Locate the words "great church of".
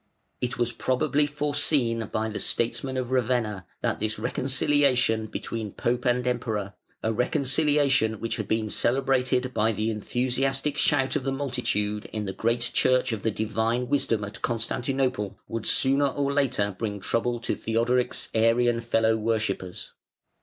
12.33-13.21